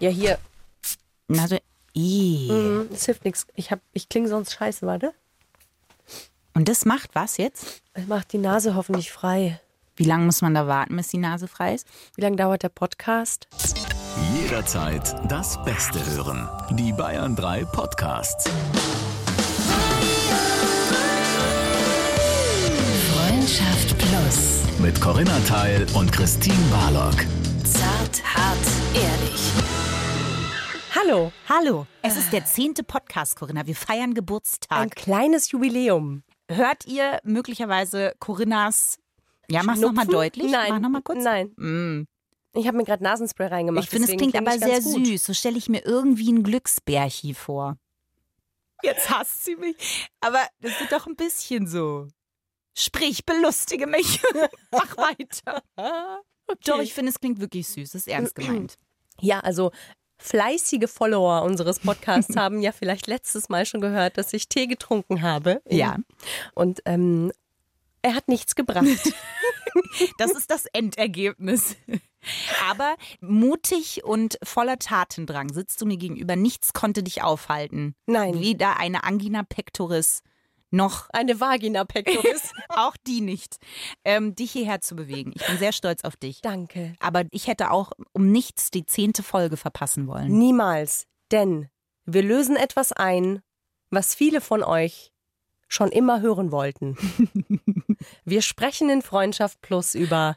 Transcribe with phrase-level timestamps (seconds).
[0.00, 0.38] Ja, hier.
[1.28, 1.60] Nase.
[1.94, 2.50] Ih.
[2.50, 3.46] Mhm, das hilft nichts.
[3.54, 5.12] Ich, hab- ich klinge sonst scheiße, warte.
[6.54, 7.82] Und das macht was jetzt?
[7.94, 9.60] Es macht die Nase hoffentlich frei.
[9.96, 11.86] Wie lange muss man da warten, bis die Nase frei ist?
[12.16, 13.48] Wie lange dauert der Podcast?
[14.34, 16.48] Jederzeit das Beste hören.
[16.76, 18.44] Die Bayern 3 Podcasts.
[23.12, 24.62] Freundschaft Plus.
[24.78, 27.14] Mit Corinna Teil und Christine Barlock.
[27.64, 28.58] Zart, hart.
[31.02, 33.66] Hallo, Hallo, es ist der zehnte Podcast, Corinna.
[33.66, 34.94] Wir feiern ein Geburtstag.
[34.96, 36.24] kleines Jubiläum.
[36.50, 38.98] Hört ihr möglicherweise Corinnas.
[39.48, 40.50] Ja, mach's nochmal deutlich.
[40.50, 40.72] Nein.
[40.72, 41.24] Mach nochmal kurz.
[41.24, 41.54] Nein.
[41.56, 42.06] Mm.
[42.52, 43.84] Ich habe mir gerade Nasenspray reingemacht.
[43.84, 45.06] Ich finde, es deswegen klingt aber sehr gut.
[45.06, 45.24] süß.
[45.24, 47.78] So stelle ich mir irgendwie ein Glücksbärchi vor.
[48.82, 50.08] Jetzt hasst sie mich.
[50.20, 52.08] Aber das wird doch ein bisschen so.
[52.76, 54.20] Sprich, belustige mich.
[54.70, 55.62] Mach weiter.
[56.64, 57.92] Doch, ich finde, es klingt wirklich süß.
[57.92, 58.76] Das ist ernst gemeint.
[59.20, 59.70] Ja, also
[60.20, 65.22] fleißige Follower unseres Podcasts haben ja vielleicht letztes Mal schon gehört, dass ich Tee getrunken
[65.22, 65.62] habe.
[65.68, 65.96] Ja.
[66.54, 67.32] Und ähm,
[68.02, 68.86] er hat nichts gebracht.
[70.18, 71.76] Das ist das Endergebnis.
[72.68, 76.34] Aber mutig und voller Tatendrang sitzt du mir gegenüber.
[76.34, 77.94] Nichts konnte dich aufhalten.
[78.06, 78.40] Nein.
[78.40, 80.22] Weder eine Angina pectoris
[80.70, 82.52] noch Eine Vagina pectoris.
[82.68, 83.58] auch die nicht,
[84.04, 85.32] ähm, dich hierher zu bewegen.
[85.34, 86.40] Ich bin sehr stolz auf dich.
[86.42, 86.94] Danke.
[87.00, 90.30] Aber ich hätte auch um nichts die zehnte Folge verpassen wollen.
[90.38, 91.06] Niemals.
[91.30, 91.68] Denn
[92.04, 93.42] wir lösen etwas ein,
[93.90, 95.12] was viele von euch
[95.68, 96.96] schon immer hören wollten.
[98.24, 100.36] Wir sprechen in Freundschaft Plus über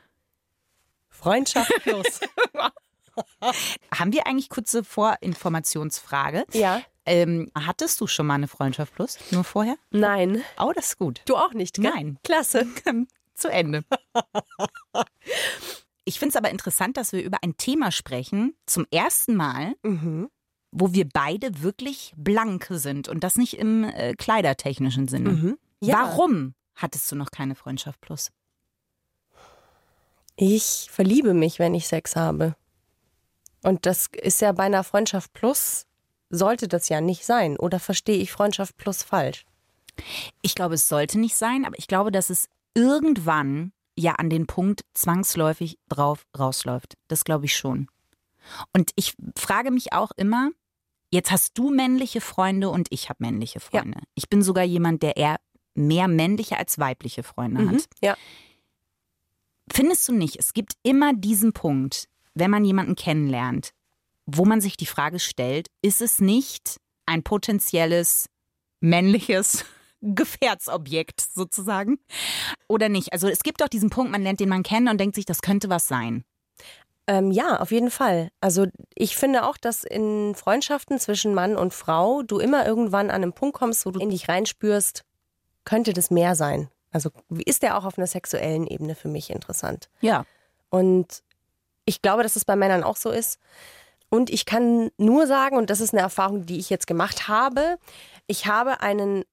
[1.09, 2.19] Freundschaft Plus.
[3.93, 6.45] Haben wir eigentlich kurze Vorinformationsfrage?
[6.53, 6.81] ja.
[7.05, 9.17] Ähm, hattest du schon mal eine Freundschaft plus?
[9.31, 9.75] Nur vorher?
[9.91, 10.41] Nein.
[10.57, 11.21] Oh, das ist gut.
[11.25, 11.91] Du auch nicht, gell?
[11.93, 12.17] Nein.
[12.23, 12.65] Klasse.
[13.33, 13.83] Zu Ende.
[16.05, 20.29] Ich finde es aber interessant, dass wir über ein Thema sprechen, zum ersten Mal, Mhm.
[20.71, 25.29] wo wir beide wirklich blank sind und das nicht im äh, kleidertechnischen Sinne.
[25.29, 25.57] Mhm.
[25.81, 25.95] Ja.
[26.09, 28.31] Warum hattest du noch keine Freundschaft plus?
[30.35, 32.55] Ich verliebe mich, wenn ich Sex habe.
[33.63, 35.85] Und das ist ja bei einer Freundschaft Plus,
[36.29, 37.57] sollte das ja nicht sein.
[37.57, 39.45] Oder verstehe ich Freundschaft Plus falsch?
[40.41, 44.47] Ich glaube, es sollte nicht sein, aber ich glaube, dass es irgendwann ja an den
[44.47, 46.95] Punkt zwangsläufig drauf rausläuft.
[47.07, 47.87] Das glaube ich schon.
[48.73, 50.49] Und ich frage mich auch immer,
[51.11, 53.99] jetzt hast du männliche Freunde und ich habe männliche Freunde.
[54.15, 55.37] Ich bin sogar jemand, der eher
[55.75, 57.87] mehr männliche als weibliche Freunde hat.
[58.01, 58.17] Ja.
[59.71, 63.71] Findest du nicht, es gibt immer diesen Punkt, wenn man jemanden kennenlernt,
[64.25, 68.29] wo man sich die Frage stellt, ist es nicht ein potenzielles
[68.79, 69.65] männliches
[70.01, 71.99] Gefährdsobjekt sozusagen
[72.67, 73.13] oder nicht?
[73.13, 75.41] Also es gibt doch diesen Punkt, man lernt den Mann kennen und denkt sich, das
[75.41, 76.23] könnte was sein.
[77.05, 78.29] Ähm, ja, auf jeden Fall.
[78.39, 83.23] Also ich finde auch, dass in Freundschaften zwischen Mann und Frau du immer irgendwann an
[83.23, 85.03] einen Punkt kommst, wo du in dich reinspürst,
[85.65, 86.69] könnte das mehr sein.
[86.91, 87.09] Also
[87.45, 89.89] ist der auch auf einer sexuellen Ebene für mich interessant.
[89.99, 90.25] Ja.
[90.69, 91.23] Und
[91.85, 93.39] ich glaube, dass es bei Männern auch so ist.
[94.09, 97.77] Und ich kann nur sagen, und das ist eine Erfahrung, die ich jetzt gemacht habe,
[98.27, 99.23] ich habe einen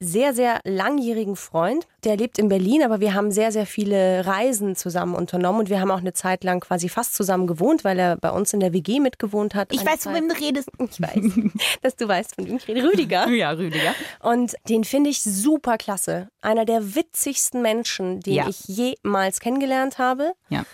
[0.00, 4.74] sehr, sehr langjährigen Freund, der lebt in Berlin, aber wir haben sehr, sehr viele Reisen
[4.74, 8.16] zusammen unternommen und wir haben auch eine Zeit lang quasi fast zusammen gewohnt, weil er
[8.16, 9.72] bei uns in der WG mitgewohnt hat.
[9.72, 10.68] Ich weiß, von wem du redest.
[10.90, 11.32] Ich weiß,
[11.82, 12.82] dass du weißt, von wem ich rede.
[12.88, 13.28] Rüdiger.
[13.38, 13.94] Ja, Rüdiger.
[14.20, 16.28] Und den finde ich super klasse.
[16.42, 18.48] Einer der witzigsten Menschen, den Ja.
[18.48, 20.32] ich jemals kennengelernt habe.
[20.48, 20.64] Ja.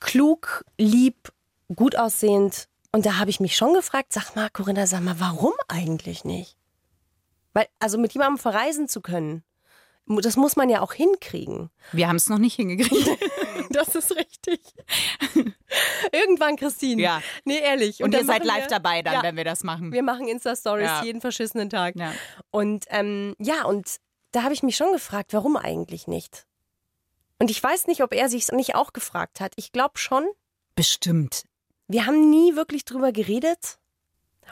[0.00, 1.32] Klug, lieb,
[1.74, 2.68] gut aussehend.
[2.92, 6.56] Und da habe ich mich schon gefragt, sag mal, Corinna, sag mal, warum eigentlich nicht?
[7.52, 9.42] Weil, also mit jemandem verreisen zu können,
[10.06, 11.70] das muss man ja auch hinkriegen.
[11.92, 13.08] Wir haben es noch nicht hingekriegt.
[13.70, 14.60] Das ist richtig.
[16.10, 17.02] Irgendwann, Christine.
[17.02, 17.20] Ja.
[17.44, 18.02] Nee, ehrlich.
[18.02, 19.22] Und, dann ihr seid live wir- dabei dann, Ja.
[19.22, 19.92] wenn wir das machen.
[19.92, 21.04] Wir machen Insta-Stories Ja.
[21.04, 21.94] jeden verschissenen Tag.
[21.96, 22.12] Ja.
[22.50, 23.96] Und ähm, ja, und
[24.32, 26.46] da habe ich mich schon gefragt, warum eigentlich nicht?
[27.38, 29.52] Und ich weiß nicht, ob er sich nicht auch gefragt hat.
[29.56, 30.26] Ich glaube schon.
[30.74, 31.44] Bestimmt.
[31.86, 33.78] Wir haben nie wirklich drüber geredet.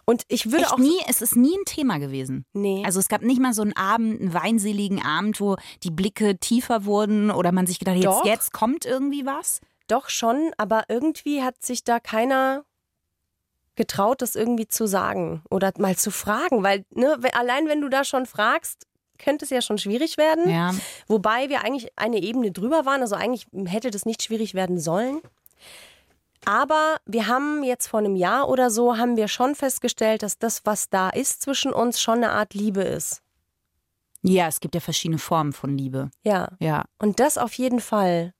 [0.04, 0.78] Und ich würde Echt auch.
[0.78, 2.44] nie, es ist nie ein Thema gewesen.
[2.52, 2.82] Nee.
[2.84, 6.84] Also es gab nicht mal so einen Abend, einen weinseligen Abend, wo die Blicke tiefer
[6.84, 8.24] wurden oder man sich gedacht hat, Doch.
[8.24, 9.60] jetzt, jetzt kommt irgendwie was.
[9.88, 12.64] Doch schon, aber irgendwie hat sich da keiner
[13.74, 16.62] getraut, das irgendwie zu sagen oder mal zu fragen.
[16.62, 18.86] Weil, ne, allein wenn du da schon fragst,
[19.16, 20.48] könnte es ja schon schwierig werden.
[20.48, 20.74] Ja.
[21.06, 25.20] Wobei wir eigentlich eine Ebene drüber waren, also eigentlich hätte das nicht schwierig werden sollen.
[26.44, 30.64] Aber wir haben jetzt vor einem Jahr oder so, haben wir schon festgestellt, dass das,
[30.64, 33.22] was da ist zwischen uns, schon eine Art Liebe ist.
[34.22, 36.10] Ja, es gibt ja verschiedene Formen von Liebe.
[36.22, 36.48] Ja.
[36.60, 36.84] Ja.
[36.98, 38.32] Und das auf jeden Fall.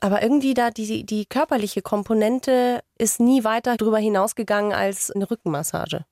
[0.00, 6.04] Aber irgendwie da die, die körperliche Komponente ist nie weiter drüber hinausgegangen als eine Rückenmassage.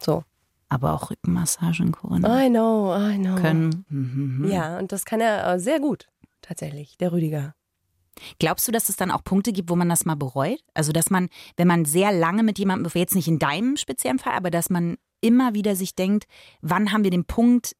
[0.00, 0.22] So.
[0.68, 2.44] Aber auch Rückenmassagen, Corinna.
[2.44, 3.36] I know, I know.
[3.36, 3.84] Können.
[3.88, 4.48] Mhm.
[4.50, 6.08] Ja, und das kann er äh, sehr gut,
[6.42, 7.54] tatsächlich, der Rüdiger.
[8.38, 10.60] Glaubst du, dass es dann auch Punkte gibt, wo man das mal bereut?
[10.74, 14.32] Also, dass man, wenn man sehr lange mit jemandem, jetzt nicht in deinem speziellen Fall,
[14.34, 16.24] aber dass man immer wieder sich denkt,
[16.62, 17.76] wann haben wir den Punkt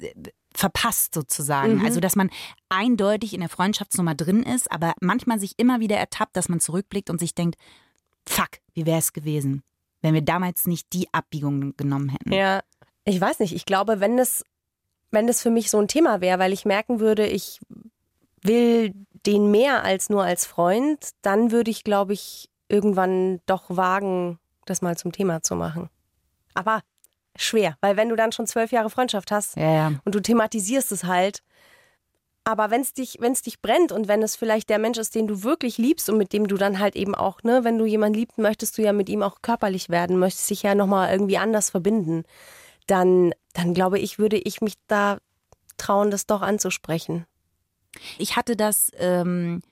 [0.00, 0.12] äh,
[0.54, 1.76] verpasst sozusagen?
[1.76, 1.84] Mhm.
[1.84, 2.30] Also, dass man
[2.68, 7.10] eindeutig in der Freundschaftsnummer drin ist, aber manchmal sich immer wieder ertappt, dass man zurückblickt
[7.10, 7.56] und sich denkt,
[8.26, 9.62] fuck, wie wäre es gewesen,
[10.02, 12.32] wenn wir damals nicht die Abbiegung genommen hätten?
[12.32, 12.60] Ja,
[13.04, 13.54] ich weiß nicht.
[13.54, 14.44] Ich glaube, wenn das,
[15.10, 17.60] wenn das für mich so ein Thema wäre, weil ich merken würde, ich
[18.42, 18.92] will
[19.26, 24.82] den mehr als nur als Freund, dann würde ich, glaube ich, irgendwann doch wagen, das
[24.82, 25.90] mal zum Thema zu machen.
[26.54, 26.82] Aber
[27.36, 29.92] schwer, weil wenn du dann schon zwölf Jahre Freundschaft hast Ja, ja.
[30.04, 31.42] und du thematisierst es halt,
[32.44, 35.42] aber wenn es dich, dich brennt und wenn es vielleicht der Mensch ist, den du
[35.42, 38.38] wirklich liebst und mit dem du dann halt eben auch, ne, wenn du jemanden liebst,
[38.38, 42.24] möchtest du ja mit ihm auch körperlich werden, möchtest dich ja nochmal irgendwie anders verbinden,
[42.86, 45.18] dann, dann glaube ich, würde ich mich da
[45.76, 47.26] trauen, das doch anzusprechen.
[48.18, 49.62] Ich hatte das ähm,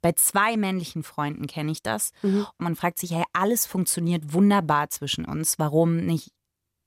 [0.00, 2.12] bei zwei männlichen Freunden, kenne ich das.
[2.22, 2.46] Mhm.
[2.58, 5.58] Und man fragt sich, hey, alles funktioniert wunderbar zwischen uns.
[5.58, 6.30] Warum nicht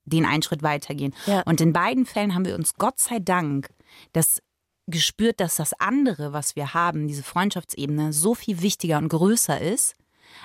[0.04, 1.14] den einen Schritt weitergehen?
[1.26, 1.42] Ja.
[1.42, 3.70] Und in beiden Fällen haben wir uns Gott sei Dank
[4.12, 4.40] das
[4.86, 9.94] gespürt, dass das andere, was wir haben, diese Freundschaftsebene, so viel wichtiger und größer ist,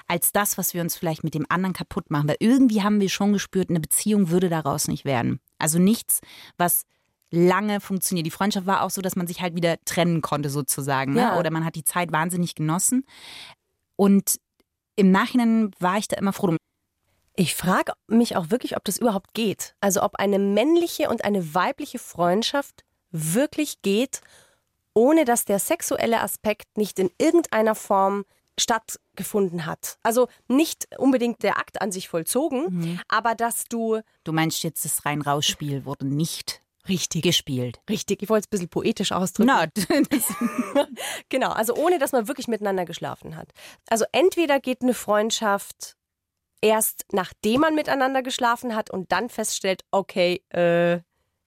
[0.08, 2.28] als das, was wir uns vielleicht mit dem anderen kaputt machen.
[2.28, 5.40] Weil irgendwie haben wir schon gespürt, eine Beziehung würde daraus nicht werden.
[5.58, 6.22] Also nichts,
[6.58, 6.84] was
[7.32, 8.26] lange funktioniert.
[8.26, 11.14] Die Freundschaft war auch so, dass man sich halt wieder trennen konnte sozusagen.
[11.14, 11.22] Ne?
[11.22, 11.40] Ja.
[11.40, 13.06] Oder man hat die Zeit wahnsinnig genossen.
[13.96, 14.38] Und
[14.96, 16.58] im Nachhinein war ich da immer froh drum.
[17.36, 19.76] Ich frage mich auch wirklich, ob das überhaupt geht.
[19.80, 24.22] Also ob eine männliche und eine weibliche Freundschaft wirklich geht,
[24.94, 28.26] ohne dass der sexuelle Aspekt nicht in irgendeiner Form
[28.60, 30.00] stattgefunden hat.
[30.02, 35.06] Also nicht unbedingt der Akt an sich vollzogen, aber dass du Du meinst jetzt, das
[35.06, 37.80] Rein-Raus-Spiel wurde nicht richtig gespielt.
[37.90, 39.52] richtig, ich wollte es ein bisschen poetisch ausdrücken.
[39.54, 39.68] Na,
[41.30, 43.50] Genau, also ohne dass man wirklich miteinander geschlafen hat.
[43.90, 45.98] Also entweder geht eine Freundschaft
[46.62, 51.00] erst nachdem man miteinander geschlafen hat und dann feststellt, okay, äh,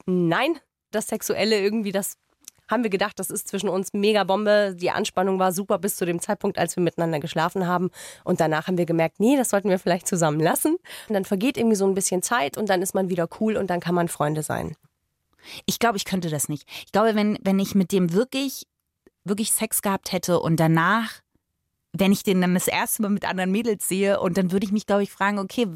[0.07, 0.61] nein,
[0.91, 2.17] das Sexuelle irgendwie, das
[2.71, 4.77] haben wir gedacht, das ist zwischen uns mega Bombe.
[4.79, 7.91] Die Anspannung war super bis zu dem Zeitpunkt, als wir miteinander geschlafen haben.
[8.25, 10.77] Und danach haben wir gemerkt, nee, das sollten wir vielleicht zusammen lassen.
[11.09, 13.69] Und dann vergeht irgendwie so ein bisschen Zeit und dann ist man wieder cool und
[13.69, 14.77] dann kann man Freunde sein.
[15.67, 16.69] ich glaube, ich könnte das nicht.
[16.85, 18.67] Ich glaube, wenn, wenn ich mit dem wirklich,
[19.25, 21.21] wirklich Sex gehabt hätte und danach,
[21.93, 24.73] wenn ich den dann das erste Mal mit anderen Mädels sehe und dann würde ich
[24.73, 25.67] mich, glaube ich, fragen, okay,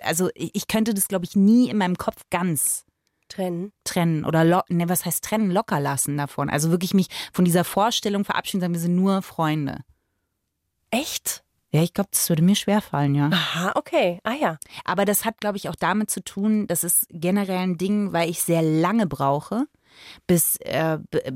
[0.00, 2.84] also ich könnte das, glaube ich, nie in meinem Kopf ganz
[3.30, 3.72] Trennen.
[3.84, 6.50] trennen oder lo ne, was heißt trennen, locker lassen davon.
[6.50, 9.78] Also wirklich mich von dieser Vorstellung verabschieden, sagen, wir sind nur Freunde.
[10.90, 11.44] Echt?
[11.72, 13.30] Ja, ich glaube, das würde mir schwerfallen, ja.
[13.32, 14.18] Aha, okay.
[14.24, 14.58] Ah ja.
[14.84, 18.28] Aber das hat, glaube ich, auch damit zu tun, das ist generell ein Ding, weil
[18.28, 19.66] ich sehr lange brauche,
[20.26, 21.32] bis, äh, äh,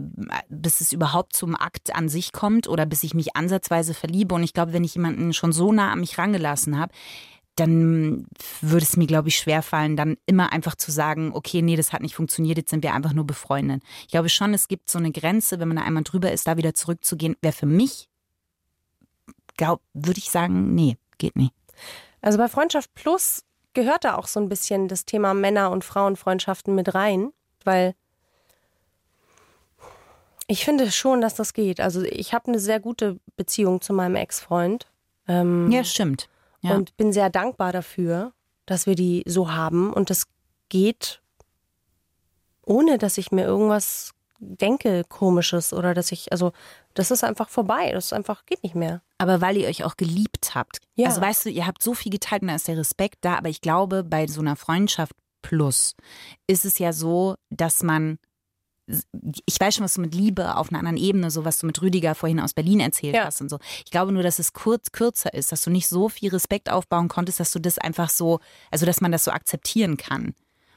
[0.49, 4.35] bis es überhaupt zum Akt an sich kommt oder bis ich mich ansatzweise verliebe.
[4.35, 6.93] Und ich glaube, wenn ich jemanden schon so nah an mich rangelassen habe,
[7.57, 8.27] dann
[8.61, 12.03] würde es mir, glaube ich, schwerfallen, dann immer einfach zu sagen, okay, nee, das hat
[12.03, 13.83] nicht funktioniert, jetzt sind wir einfach nur befreundet.
[14.03, 16.57] Ich glaube schon, es gibt so eine Grenze, wenn man da einmal drüber ist, da
[16.57, 18.09] wieder zurückzugehen, wäre für mich,
[19.57, 21.53] glaub, würde ich sagen, nee, geht nicht.
[22.21, 26.75] Also bei Freundschaft Plus gehört da auch so ein bisschen das Thema Männer- und Frauenfreundschaften
[26.75, 27.33] mit rein,
[27.65, 27.95] weil
[30.47, 31.81] ich finde schon, dass das geht.
[31.81, 34.87] Also ich habe eine sehr gute Beziehung zu meinem Ex-Freund
[35.27, 36.29] ähm, Ja, stimmt.
[36.65, 36.75] Ja.
[36.75, 38.33] und bin sehr dankbar dafür,
[38.67, 40.27] dass wir die so haben und das
[40.69, 41.21] geht
[42.67, 46.53] ohne, dass ich mir irgendwas denke komisches oder dass ich also
[46.95, 49.03] das ist einfach vorbei, das ist einfach geht nicht mehr.
[49.19, 50.79] Aber weil ihr euch auch geliebt habt.
[50.95, 51.09] Ja.
[51.09, 53.49] Also weißt du, ihr habt so viel geteilt und da ist der Respekt da, aber
[53.49, 55.95] ich glaube, bei so einer Freundschaft plus
[56.47, 58.19] ist es ja so, dass man
[58.87, 61.81] ich weiß schon, was du mit Liebe auf einer anderen Ebene, so was du mit
[61.81, 63.25] Rüdiger vorhin aus Berlin erzählt Ja.
[63.25, 63.59] hast und so.
[63.85, 67.09] Ich glaube nur, dass es kurz kürzer ist, dass du nicht so viel Respekt aufbauen
[67.09, 70.35] konntest, dass du das einfach so, also dass man das so akzeptieren kann.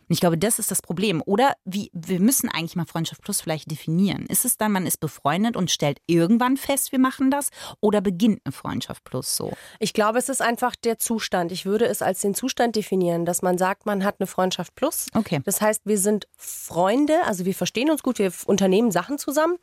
[0.10, 1.22] Und ich glaube, das ist das Problem.
[1.26, 4.26] Oder wie, wir müssen eigentlich mal Freundschaft plus vielleicht definieren.
[4.28, 7.50] Ist es dann, man ist befreundet und stellt irgendwann fest, wir machen das?
[7.82, 9.52] Oder beginnt eine Freundschaft plus so?
[9.80, 11.52] Ich glaube, es ist einfach der Zustand.
[11.52, 15.08] Ich würde es als den Zustand definieren, dass man sagt, man hat eine Freundschaft plus.
[15.14, 15.42] Okay.
[15.44, 19.58] Das heißt, wir sind Freunde, also wir verstehen uns gut, wir unternehmen Sachen zusammen,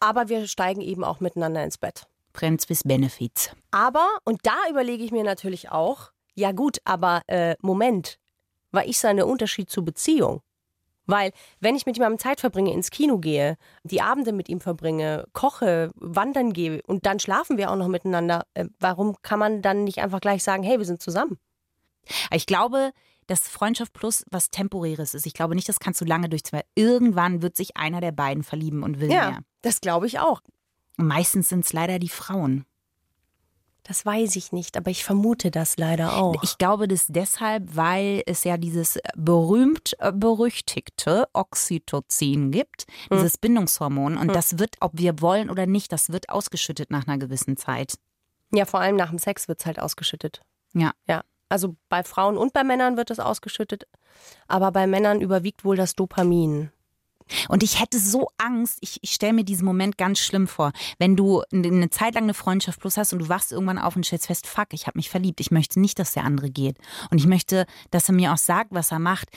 [0.00, 2.06] aber wir steigen eben auch miteinander ins Bett.
[2.34, 3.50] Friends with Benefits.
[3.70, 8.18] Aber, und da überlege ich mir natürlich auch, ja gut, aber äh, Moment,
[8.72, 10.42] war ich seine Unterschied zur Beziehung?
[11.06, 15.26] Weil, wenn ich mit jemandem Zeit verbringe, ins Kino gehe, die Abende mit ihm verbringe,
[15.32, 19.82] koche, wandern gehe und dann schlafen wir auch noch miteinander, äh, warum kann man dann
[19.84, 21.38] nicht einfach gleich sagen, hey, wir sind zusammen?
[22.32, 22.92] Ich glaube,
[23.26, 25.26] dass Freundschaft plus was Temporäres ist.
[25.26, 26.60] Ich glaube nicht, das kannst du lange durchziehen.
[26.74, 29.40] Irgendwann wird sich einer der beiden verlieben und will Ja, mehr.
[29.62, 30.40] das glaube ich auch.
[30.98, 32.64] Und meistens sind es leider die Frauen.
[33.84, 36.40] Das weiß ich nicht, aber ich vermute das leider auch.
[36.44, 43.16] Ich glaube das deshalb, weil es ja dieses berühmt äh, berüchtigte Oxytocin gibt, Hm.
[43.18, 44.16] dieses Bindungshormon.
[44.16, 47.94] Und das wird, ob wir wollen oder nicht, das wird ausgeschüttet nach einer gewissen Zeit.
[48.54, 50.42] ja, vor allem nach dem Sex wird es halt ausgeschüttet.
[50.74, 50.92] Ja.
[51.08, 53.86] Ja, also bei Frauen und bei Männern wird es ausgeschüttet,
[54.46, 56.70] aber bei Männern überwiegt wohl das Dopamin.
[57.48, 61.16] Und ich hätte so Angst, ich, ich stelle mir diesen Moment ganz schlimm vor, wenn
[61.16, 64.26] du eine Zeit lang eine Freundschaft plus hast und du wachst irgendwann auf und stellst
[64.26, 66.78] fest, fuck, ich habe mich verliebt, ich möchte nicht, dass der andere geht.
[67.10, 69.28] Und ich möchte, dass er mir auch sagt, was er macht.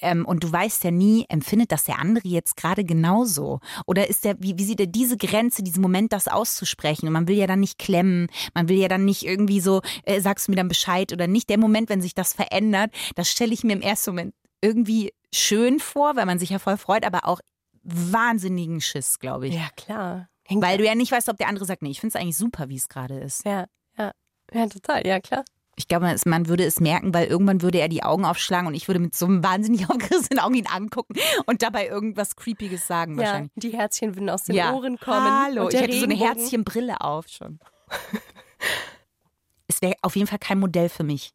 [0.00, 3.60] Ähm, und du weißt ja nie, empfindet das der andere jetzt gerade genauso?
[3.86, 7.06] Oder ist der, wie, wie sieht er diese Grenze, diesen Moment, das auszusprechen?
[7.06, 10.20] Und man will ja dann nicht klemmen, man will ja dann nicht irgendwie so, äh,
[10.20, 11.48] sagst du mir dann Bescheid oder nicht.
[11.48, 15.80] Der Moment, wenn sich das verändert, das stelle ich mir im ersten Moment irgendwie schön
[15.80, 17.40] vor, weil man sich ja voll freut, aber auch
[17.82, 19.54] wahnsinnigen Schiss, glaube ich.
[19.54, 20.28] Ja, klar.
[20.44, 22.36] Hängt Weil du ja nicht weißt, ob der andere sagt, nee, ich finde es eigentlich
[22.36, 23.44] super, wie es gerade ist.
[23.44, 24.12] ja, ja,
[24.52, 25.44] ja, total, ja, klar.
[25.76, 28.88] Ich glaube, man würde es merken, weil irgendwann würde er die Augen aufschlagen und ich
[28.88, 31.14] würde mit so einem wahnsinnig aufgerissenen Augen ihn angucken
[31.46, 33.52] und dabei irgendwas Creepiges sagen Ja, wahrscheinlich.
[33.56, 34.72] die Herzchen würden aus den Ja.
[34.74, 35.26] Ohren kommen.
[35.44, 36.14] Hallo, ich hätte so eine.
[36.14, 37.58] Herzchenbrille auf schon.
[39.68, 41.30] es wäre auf jeden Fall kein Modell für mich,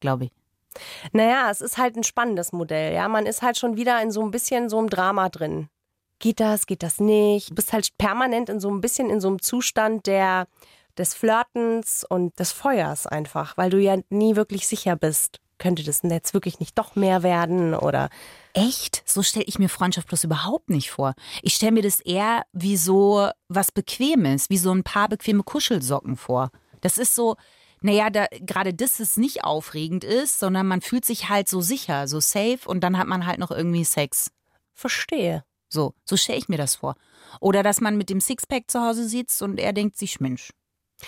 [0.00, 0.30] glaube ich.
[1.12, 3.08] Naja, es ist halt ein spannendes Modell, ja.
[3.08, 5.68] Man ist halt schon wieder in so ein bisschen so einem Drama drin.
[6.18, 7.50] Geht das, geht das nicht?
[7.50, 10.46] Du bist halt permanent in so ein bisschen in so einem Zustand der,
[10.96, 15.40] des Flirtens und des Feuers einfach, weil du ja nie wirklich sicher bist.
[15.58, 18.08] Könnte das Netz wirklich nicht doch mehr werden oder
[18.54, 19.02] Echt?
[19.06, 21.14] So stelle ich mir Freundschaft plus überhaupt nicht vor.
[21.42, 26.16] Ich stelle mir das eher wie so was Bequemes, wie so ein paar bequeme Kuschelsocken
[26.16, 26.50] vor.
[26.82, 27.36] Das ist so,
[27.82, 32.08] naja, da, gerade das ist nicht aufregend ist, sondern man fühlt sich halt so sicher,
[32.08, 34.30] so safe und dann hat man halt noch irgendwie Sex.
[34.74, 35.44] verstehe.
[35.68, 36.96] So, so stelle ich mir das vor.
[37.40, 40.50] Oder dass man mit dem Sixpack zu Hause sitzt und er denkt sich, Mensch,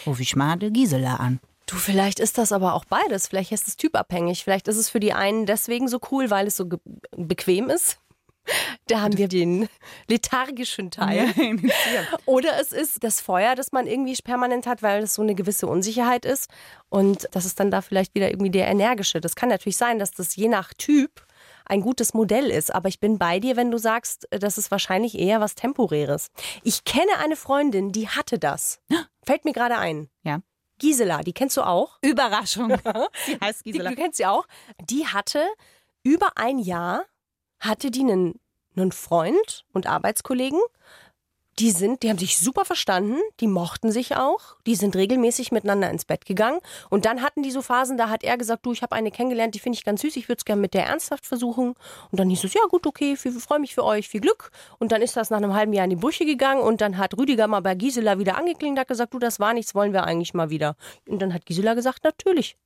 [0.06, 1.40] ruf ich mal die Gisela an.
[1.66, 3.28] Du, vielleicht ist das aber auch beides.
[3.28, 4.44] Vielleicht ist es typabhängig.
[4.44, 6.68] Vielleicht ist es für die einen deswegen so cool, weil es so
[7.16, 7.98] bequem ist.
[8.86, 9.68] Da haben wir den
[10.08, 11.32] lethargischen Teil.
[12.26, 15.66] Oder es ist das Feuer, das man irgendwie permanent hat, weil es so eine gewisse
[15.66, 16.50] Unsicherheit ist.
[16.88, 19.20] Und das ist dann da vielleicht wieder irgendwie der energische.
[19.20, 21.26] Das kann natürlich sein, dass das je nach Typ
[21.66, 22.74] ein gutes Modell ist.
[22.74, 26.28] Aber ich bin bei dir, wenn du sagst, das ist wahrscheinlich eher was Temporäres.
[26.62, 28.80] Ich kenne eine Freundin, die hatte das.
[29.24, 30.10] Fällt mir gerade ein.
[30.22, 30.40] Ja.
[30.78, 31.98] Gisela, die kennst du auch?
[32.02, 32.76] Überraschung.
[33.26, 33.90] Sie heißt Die, Gisela.
[33.90, 34.46] du kennst sie auch.
[34.90, 35.46] Die hatte
[36.02, 37.04] über ein Jahr,
[37.60, 38.40] hatte die einen,
[38.76, 40.60] einen Freund und Arbeitskollegen.
[41.60, 45.88] Die sind, die haben sich super verstanden, die mochten sich auch, die sind regelmäßig miteinander
[45.88, 46.58] ins Bett gegangen.
[46.90, 49.54] Und dann hatten die so Phasen, da hat er gesagt, du, ich habe eine kennengelernt,
[49.54, 51.74] die finde ich ganz süß, ich würde es gerne mit der ernsthaft versuchen.
[52.10, 54.50] Und dann hieß es, ja gut, okay, freue mich für euch, viel Glück.
[54.80, 57.16] Und dann ist das nach einem halben Jahr in die Brüche gegangen und dann hat
[57.16, 60.34] Rüdiger mal bei Gisela wieder angeklingelt, hat gesagt, du, das war nichts, wollen wir eigentlich
[60.34, 60.74] mal wieder.
[61.08, 62.56] Und dann hat Gisela gesagt, natürlich.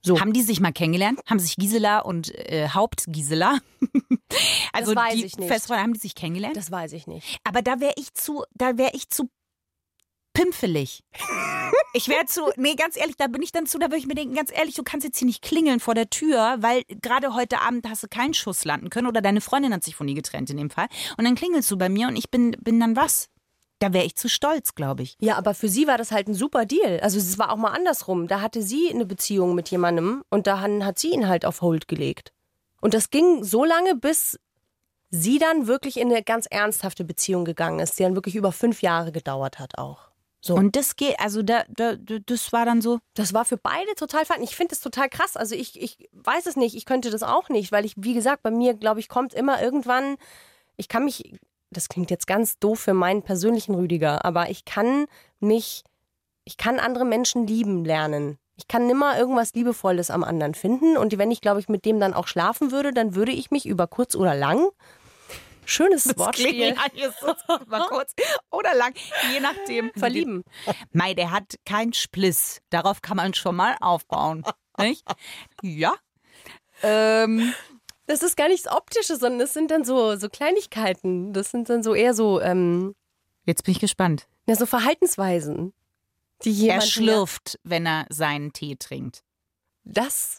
[0.00, 0.20] So.
[0.20, 1.20] Haben die sich mal kennengelernt?
[1.26, 3.58] Haben sich Gisela und äh, Haupt Gisela?
[4.72, 5.48] also weiß die ich nicht.
[5.48, 6.56] Festfreunde, haben die sich kennengelernt?
[6.56, 7.40] Das weiß ich nicht.
[7.44, 9.28] Aber da wäre ich zu, da wäre ich zu
[10.34, 11.02] pimpfelig.
[11.94, 14.14] Ich wäre zu, nee, ganz ehrlich, da bin ich dann zu, da würde ich mir
[14.14, 17.60] denken, ganz ehrlich, du kannst jetzt hier nicht klingeln vor der Tür, weil gerade heute
[17.60, 20.50] Abend hast du keinen Schuss landen können oder deine Freundin hat sich von dir getrennt
[20.50, 20.86] in dem Fall.
[21.16, 23.30] Und dann klingelst du bei mir und ich bin, bin dann was?
[23.80, 25.16] Da wäre ich zu stolz, glaube ich.
[25.20, 27.00] Ja, aber für sie war das halt ein super Deal.
[27.00, 28.26] Also es war auch mal andersrum.
[28.26, 31.86] Da hatte sie eine Beziehung mit jemandem und dann hat sie ihn halt auf Hold
[31.86, 32.32] gelegt.
[32.80, 34.38] Und das ging so lange, bis
[35.10, 38.82] sie dann wirklich in eine ganz ernsthafte Beziehung gegangen ist, die dann wirklich über fünf
[38.82, 40.08] Jahre gedauert hat auch.
[40.40, 40.54] So.
[40.54, 44.24] Und das geht, also da, da, das war dann so, Das war für beide total
[44.24, 44.42] fein.
[44.42, 45.36] Ich finde es total krass.
[45.36, 48.42] Also ich, ich weiß es nicht, ich könnte das auch nicht, weil ich, wie gesagt,
[48.42, 50.16] bei mir, glaube ich, kommt immer irgendwann,
[50.76, 51.38] ich kann mich,
[51.70, 55.06] das klingt jetzt ganz doof für meinen persönlichen Rüdiger, aber ich kann
[55.40, 55.84] mich,
[56.44, 58.38] ich kann andere Menschen lieben lernen.
[58.56, 60.96] Ich kann nimmer irgendwas Liebevolles am anderen finden.
[60.96, 63.66] Und wenn ich, glaube ich, mit dem dann auch schlafen würde, dann würde ich mich
[63.66, 64.68] über kurz oder lang,
[65.64, 66.74] schönes Wortspiel,
[67.66, 68.14] mal kurz
[68.50, 68.94] oder lang,
[69.32, 69.92] je nachdem.
[69.96, 70.42] verlieben.
[70.90, 72.60] Mei, der hat keinen Spliss.
[72.70, 74.44] Darauf kann man schon mal aufbauen.
[74.78, 75.04] Nicht?
[75.62, 75.94] Ja.
[76.82, 77.54] Ähm,
[78.08, 81.32] Das ist gar nichts Optisches, sondern das sind dann so, so Kleinigkeiten.
[81.32, 82.94] Das sind dann so eher so, ähm,
[83.44, 84.26] jetzt bin ich gespannt.
[84.46, 85.72] Ja, so Verhaltensweisen,
[86.44, 86.84] die Er jemand.
[86.84, 89.22] schlürft, wenn er seinen Tee trinkt.
[89.84, 90.38] Das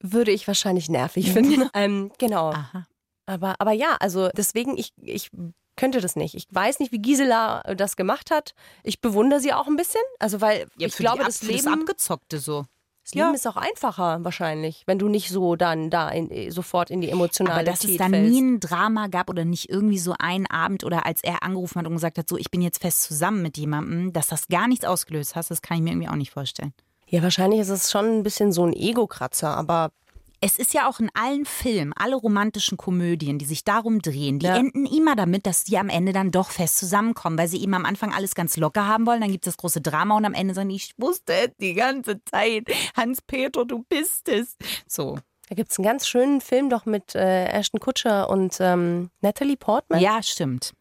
[0.00, 1.68] würde ich wahrscheinlich nervig finden.
[1.74, 2.50] ähm, genau.
[2.50, 2.86] Aha.
[3.26, 5.30] Aber, aber ja, also deswegen, ich, ich
[5.74, 6.34] könnte das nicht.
[6.34, 8.54] Ich weiß nicht, wie Gisela das gemacht hat.
[8.82, 10.02] Ich bewundere sie auch ein bisschen.
[10.18, 12.66] Also, weil Ja, ich glaube, das für das Leben, Abgezockte so.
[13.06, 13.34] Das Leben ja.
[13.34, 17.68] ist auch einfacher wahrscheinlich, wenn du nicht so dann da in, sofort in die Emotionalität
[17.68, 18.32] Aber dass es da fällst.
[18.32, 21.86] nie ein Drama gab oder nicht irgendwie so einen Abend oder als er angerufen hat
[21.86, 24.84] und gesagt hat, so ich bin jetzt fest zusammen mit jemandem, dass das gar nichts
[24.84, 26.74] ausgelöst hat, das kann ich mir irgendwie auch nicht vorstellen.
[27.06, 29.92] Ja, wahrscheinlich ist es schon ein bisschen so ein Ego-Kratzer, aber
[30.46, 34.46] Es ist ja auch in allen Filmen, alle romantischen Komödien, die sich darum drehen, die
[34.46, 34.56] Ja.
[34.56, 37.84] enden immer damit, dass die am Ende dann doch fest zusammenkommen, weil sie eben am
[37.84, 40.54] Anfang alles ganz locker haben wollen, dann gibt es das große Drama und am Ende
[40.54, 44.56] sagen ich wusste es die ganze Zeit, Hans-Peter, du bist es.
[44.86, 45.18] So.
[45.48, 49.56] da gibt es einen ganz schönen Film doch mit äh, Ashton Kutcher und ähm, Natalie
[49.56, 50.00] Portman.
[50.00, 50.74] Ja, stimmt.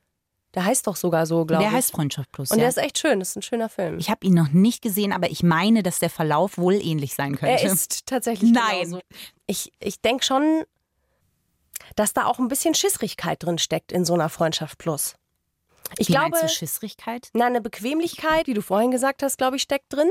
[0.55, 1.69] Der heißt doch sogar so, glaube ich.
[1.69, 2.49] Der heißt Freundschaft Plus.
[2.51, 2.61] und ja.
[2.61, 3.99] der ist echt schön, das ist ein schöner Film.
[3.99, 7.35] Ich habe ihn noch nicht gesehen, aber ich meine, dass der Verlauf wohl ähnlich sein
[7.35, 7.61] könnte.
[7.61, 8.83] Er ist tatsächlich Nein.
[8.83, 9.01] genauso.
[9.47, 10.63] Ich, ich denke schon,
[11.97, 15.15] dass da auch ein bisschen Schissrigkeit drin steckt in so einer Freundschaft plus.
[15.97, 17.29] Ich Wie glaube, meinst du Schissrigkeit?
[17.33, 20.09] na, eine Bequemlichkeit, wie du vorhin gesagt hast, glaube ich, steckt drin.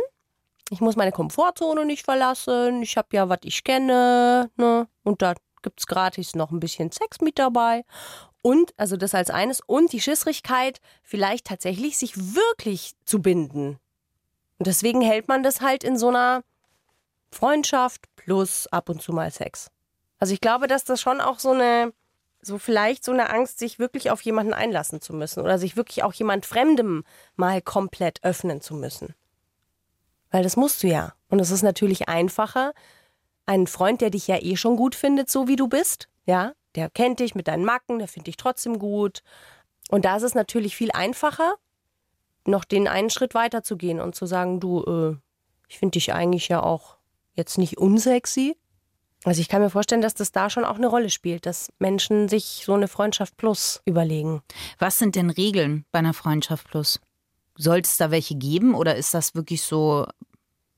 [0.71, 2.83] Ich muss meine Komfortzone nicht verlassen.
[2.83, 4.51] Ich habe ja, was ich kenne.
[4.57, 4.89] Ne?
[5.03, 7.85] Und da gibt es gratis noch ein bisschen Sex mit dabei.
[8.47, 9.63] Und, also das als eines.
[9.63, 13.79] Und die Schissrigkeit, vielleicht tatsächlich sich wirklich zu binden.
[14.59, 16.43] Und deswegen hält man das halt in so einer
[17.31, 19.71] Freundschaft plus ab und zu mal Sex.
[20.19, 21.95] Also ich glaube, dass das schon auch so eine,
[22.43, 26.03] so vielleicht so eine Angst, sich wirklich auf jemanden einlassen zu müssen oder sich wirklich
[26.03, 27.05] auch jemand Fremdem
[27.37, 29.15] mal komplett öffnen zu müssen.
[30.31, 31.15] Weil das musst du ja.
[31.31, 32.75] Und es ist natürlich einfacher,
[33.47, 36.91] einen Freund, der dich ja eh schon gut findet, so wie du bist, ja, der
[36.91, 39.23] kennt dich mit deinen Macken, der findet dich trotzdem gut.
[39.91, 41.55] Und da ist es natürlich viel einfacher,
[42.47, 45.17] noch den einen Schritt weiter zu gehen und zu sagen, du, äh,
[45.69, 46.97] ich finde dich eigentlich ja auch
[47.35, 48.57] jetzt nicht unsexy.
[49.25, 52.29] Also ich kann mir vorstellen, dass das da schon auch eine Rolle spielt, dass Menschen
[52.29, 54.43] sich so eine Freundschaft plus überlegen.
[54.79, 57.01] Was sind denn Regeln bei einer Freundschaft Plus?
[57.57, 60.07] Sollte es da welche geben oder ist das wirklich so,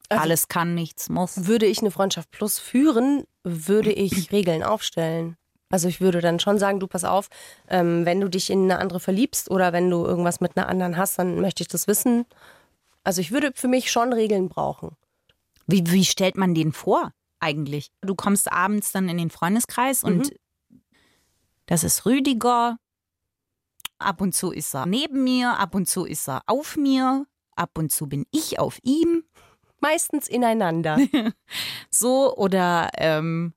[0.08, 1.46] Also- alles kann, nichts muss?
[1.46, 5.36] Würde ich eine Freundschaft plus führen, würde ich Regeln aufstellen.
[5.68, 7.28] Also ich würde dann schon sagen, du pass auf,
[7.68, 10.96] ähm, wenn du dich in eine andere verliebst oder wenn du irgendwas mit einer anderen
[10.96, 12.24] hast, dann möchte ich das wissen.
[13.02, 14.96] Also ich würde für mich schon Regeln brauchen.
[15.66, 17.90] Wie, wie stellt man den vor eigentlich?
[18.00, 20.32] Du kommst abends dann in den Freundeskreis und
[21.66, 22.78] das ist Rüdiger.
[23.98, 27.26] Ab und zu ist er neben mir, ab und zu ist er auf mir,
[27.56, 29.24] ab und zu bin ich auf ihm.
[29.80, 30.98] Meistens ineinander.
[31.90, 33.54] So oder ähm,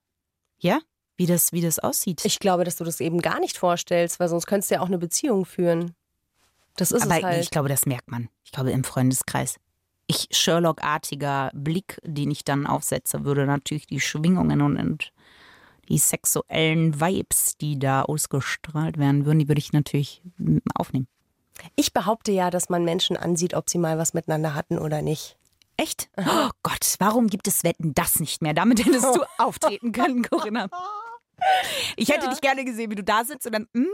[0.58, 0.78] ja,
[1.20, 2.24] wie das, wie das aussieht.
[2.24, 4.86] Ich glaube, dass du das eben gar nicht vorstellst, weil sonst könntest du ja auch
[4.86, 5.92] eine Beziehung führen.
[6.76, 7.42] Das ist Aber es halt.
[7.42, 8.30] ich glaube, das merkt man.
[8.42, 9.56] Ich glaube, im Freundeskreis.
[10.06, 15.12] Ich, Sherlock-artiger Blick, den ich dann aufsetze, würde natürlich die Schwingungen und, und
[15.90, 21.06] die sexuellen Vibes, die da ausgestrahlt werden würden, die würde ich natürlich mm, aufnehmen.
[21.76, 25.36] Ich behaupte ja, dass man Menschen ansieht, ob sie mal was miteinander hatten oder nicht.
[25.76, 26.08] Echt?
[26.16, 28.54] Oh Gott, warum gibt es Wetten das nicht mehr?
[28.54, 30.68] Damit hättest du auftreten können, Corinna.
[31.96, 33.86] Ich hätte dich gerne gesehen, wie du da sitzt und dann, mm,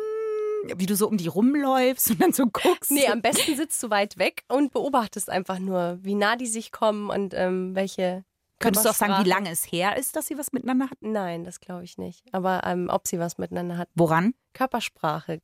[0.77, 2.91] wie du so um die rumläufst und dann so guckst.
[2.91, 6.73] Nee, am besten sitzt du weit weg und beobachtest einfach nur, wie nah die sich
[6.73, 8.25] kommen und ähm, welche.
[8.59, 11.13] Könntest du auch sagen, wie lange es her ist, dass sie was miteinander hatten?
[11.13, 12.25] Nein, das glaube ich nicht.
[12.33, 13.91] Aber ähm, ob sie was miteinander hat.
[13.95, 14.33] Woran?
[14.55, 15.41] Körpersprache.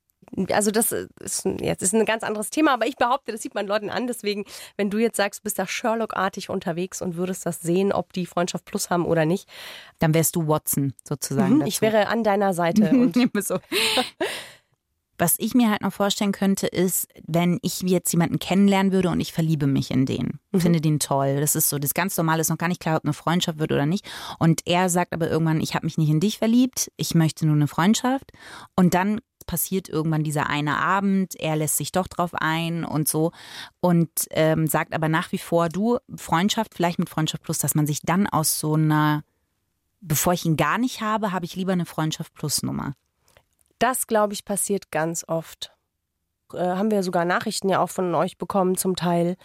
[0.50, 3.54] Also das ist ein- jetzt ist ein ganz anderes Thema, aber ich behaupte, das sieht
[3.54, 4.06] man Leuten an.
[4.06, 4.44] Deswegen,
[4.76, 8.26] wenn du jetzt sagst, du bist da Sherlock-artig unterwegs und würdest das sehen, ob die
[8.26, 9.48] Freundschaft Plus haben oder nicht,
[9.98, 11.56] Dann wärst du Watson sozusagen.
[11.58, 12.90] Mhm, ich wäre an deiner Seite.
[12.90, 13.58] Und so.
[15.18, 19.20] Was ich mir halt noch vorstellen könnte, ist, wenn ich jetzt jemanden kennenlernen würde und
[19.20, 21.38] ich verliebe mich in den, finde den toll.
[21.38, 23.70] Das ist so, das ganz Normale ist noch gar nicht klar, ob eine Freundschaft wird
[23.70, 24.04] oder nicht.
[24.40, 27.54] Und er sagt aber irgendwann, ich habe mich nicht in dich verliebt, ich möchte nur
[27.54, 28.32] eine Freundschaft.
[28.74, 33.32] Und dann passiert irgendwann dieser eine Abend, er lässt sich doch drauf ein und so
[33.80, 37.86] und ähm, sagt aber nach wie vor, du, Freundschaft, vielleicht mit Freundschaft plus, dass man
[37.86, 39.22] sich dann aus so einer,
[40.00, 42.92] bevor ich ihn gar nicht habe, habe ich lieber eine Freundschaft plus Nummer.
[43.78, 45.72] das, glaube ich, passiert ganz oft.
[46.54, 49.36] Äh, haben wir sogar Nachrichten ja auch von euch bekommen zum Teil.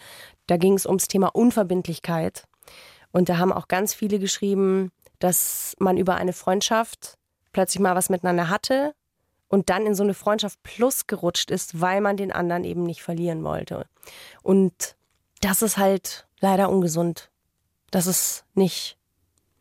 [0.46, 2.44] Da ging es ums Thema Unverbindlichkeit.
[3.10, 7.18] Und da haben auch ganz viele geschrieben, dass man über eine Freundschaft
[7.52, 8.94] plötzlich mal was miteinander hatte
[9.48, 13.02] und dann in so eine Freundschaft plus gerutscht ist, weil man den anderen eben nicht
[13.02, 13.86] verlieren wollte.
[14.42, 14.96] Und
[15.40, 17.30] das ist halt leider ungesund.
[17.90, 18.96] Das ist nicht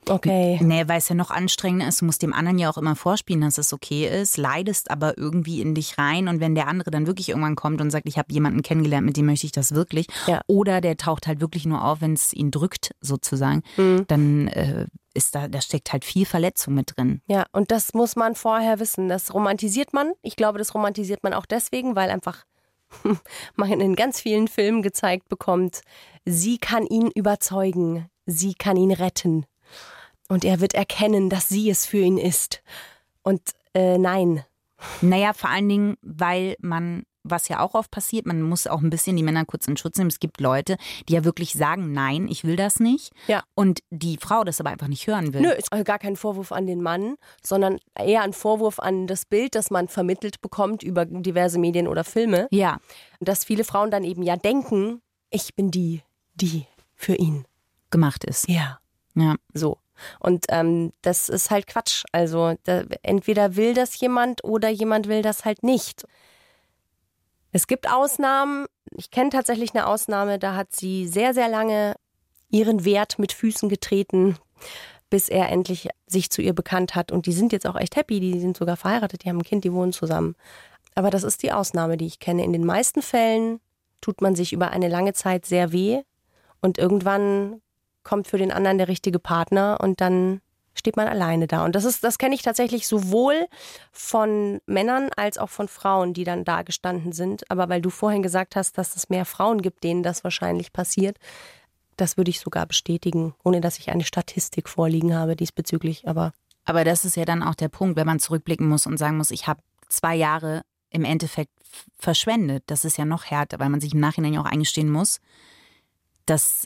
[0.09, 0.59] okay.
[0.61, 2.01] Nee, weil es ja noch anstrengender ist.
[2.01, 5.61] Du musst dem anderen ja auch immer vorspielen, dass es okay ist, leidest aber irgendwie
[5.61, 6.27] in dich rein.
[6.27, 9.17] Und wenn der andere dann wirklich irgendwann kommt und sagt, ich habe jemanden kennengelernt, mit
[9.17, 10.41] dem möchte ich das wirklich, Ja.
[10.47, 14.05] oder der taucht halt wirklich nur auf, wenn es ihn drückt, sozusagen, Mhm.
[14.07, 17.21] dann äh, ist da, da steckt halt viel Verletzung mit drin.
[17.27, 19.09] Ja, und das muss man vorher wissen.
[19.09, 20.13] Das romantisiert man.
[20.21, 22.45] Ich glaube, das romantisiert man auch deswegen, weil einfach
[23.55, 25.81] man in ganz vielen Filmen gezeigt bekommt,
[26.23, 29.45] sie kann ihn überzeugen, sie kann ihn retten.
[30.29, 32.61] Und er wird erkennen, dass sie es für ihn ist.
[33.23, 33.41] Und
[33.73, 34.43] äh, nein.
[35.01, 38.89] Naja, vor allen Dingen, weil man was ja auch oft passiert, man muss auch ein
[38.89, 40.09] bisschen die Männer kurz in Schutz nehmen.
[40.09, 43.11] Es gibt Leute, die ja wirklich sagen, nein, ich will das nicht.
[43.27, 43.43] Ja.
[43.55, 45.41] Und die Frau das aber einfach nicht hören will.
[45.41, 49.55] Nö, ist gar kein Vorwurf an den Mann, sondern eher ein Vorwurf an das Bild,
[49.55, 52.47] das man vermittelt bekommt über diverse Medien oder Filme.
[52.51, 52.79] Ja.
[53.19, 56.01] Dass viele Frauen dann eben ja denken, ich bin die,
[56.35, 57.45] die für ihn
[57.89, 58.47] gemacht ist.
[58.49, 58.79] Ja.
[59.15, 59.35] Ja.
[59.53, 59.77] So.
[60.19, 62.03] Und ähm, das ist halt Quatsch.
[62.11, 66.05] Also da, entweder will das jemand oder jemand will das halt nicht.
[67.57, 68.67] Es gibt Ausnahmen.
[68.91, 71.95] Ich kenne tatsächlich eine Ausnahme, da hat sie sehr, sehr lange
[72.49, 74.37] ihren Wert mit Füßen getreten,
[75.09, 77.11] bis er endlich sich zu ihr bekannt hat.
[77.11, 79.63] Und die sind jetzt auch echt happy, die sind sogar verheiratet, die haben ein Kind,
[79.63, 80.35] die wohnen zusammen.
[80.93, 82.43] Aber das ist die Ausnahme, die ich kenne.
[82.43, 83.59] In den meisten Fällen
[84.01, 86.03] tut man sich über eine lange Zeit sehr weh
[86.61, 87.63] und irgendwann
[88.03, 90.41] kommt für den anderen der richtige Partner und dann
[90.87, 91.65] steht man alleine da.
[91.65, 93.47] Und das ist, das kenne ich tatsächlich sowohl
[93.91, 97.51] von Männern als auch von Frauen, die dann da gestanden sind.
[97.51, 101.17] Aber weil du vorhin gesagt hast, dass es mehr Frauen gibt, denen das wahrscheinlich passiert,
[101.97, 106.07] das würde ich sogar bestätigen, ohne dass ich eine Statistik vorliegen habe diesbezüglich.
[106.07, 106.31] Aber
[106.63, 109.31] aber das ist ja dann auch der Punkt, wenn man zurückblicken muss und sagen muss,
[109.31, 111.51] ich habe zwei Jahre im Endeffekt
[111.97, 112.63] verschwendet.
[112.67, 115.19] Das ist ja noch härter, weil man sich im Nachhinein ja auch eingestehen muss,
[116.25, 116.65] dass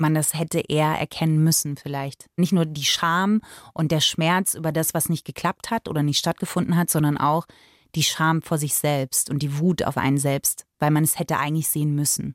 [0.00, 2.26] man das hätte eher erkennen müssen vielleicht.
[2.36, 3.40] Nicht nur die Scham
[3.72, 7.46] und der Schmerz über das, was nicht geklappt hat oder nicht stattgefunden hat, sondern auch
[7.94, 11.38] die Scham vor sich selbst und die Wut auf einen selbst, weil man es hätte
[11.38, 12.34] eigentlich sehen müssen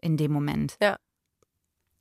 [0.00, 0.76] in dem Moment.
[0.80, 0.96] Ja.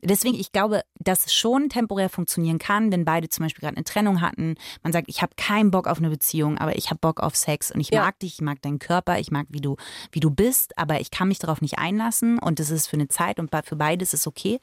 [0.01, 3.84] Deswegen, ich glaube, dass es schon temporär funktionieren kann, wenn beide zum Beispiel gerade eine
[3.86, 4.55] Trennung hatten.
[4.84, 7.71] Man sagt, ich habe keinen Bock auf eine Beziehung, aber ich habe Bock auf Sex
[7.71, 8.03] und ich Ja.
[8.03, 9.77] mag dich, ich mag deinen Körper, ich mag, wie du,
[10.12, 13.08] wie du bist, aber ich kann mich darauf nicht einlassen und es ist für eine
[13.08, 14.60] Zeit und für beides ist okay.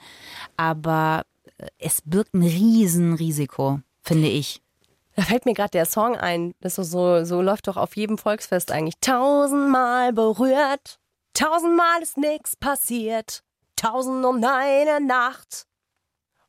[0.56, 1.24] Aber
[1.58, 4.62] äh, es birgt ein Riesenrisiko, finde ich.
[5.16, 6.54] Da fällt mir gerade der Song ein.
[6.60, 8.94] Das ist so, so läuft doch auf jedem Volksfest eigentlich.
[9.00, 10.98] Tausendmal berührt,
[11.34, 13.42] tausendmal ist nichts passiert.
[13.82, 15.66] Tausend um eine Nacht.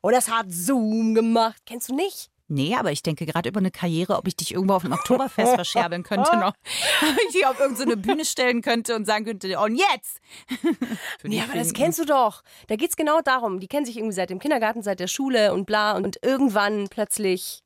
[0.01, 1.59] Und es hat Zoom gemacht.
[1.65, 2.29] Kennst du nicht?
[2.47, 5.53] Nee, aber ich denke gerade über eine Karriere, ob ich dich irgendwo auf dem Oktoberfest
[5.55, 6.53] verscherbeln könnte noch.
[7.01, 10.19] Ob ich dich auf irgendeine Bühne stellen könnte und sagen könnte, und jetzt!
[11.23, 11.73] Nee, aber das Finden.
[11.73, 12.43] kennst du doch.
[12.67, 13.59] Da geht's genau darum.
[13.59, 15.93] Die kennen sich irgendwie seit dem Kindergarten, seit der Schule und bla.
[15.93, 17.63] Und irgendwann plötzlich